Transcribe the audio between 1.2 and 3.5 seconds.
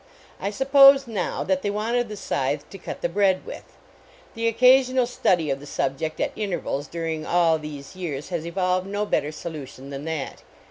that they wanted the scythe to cut the bread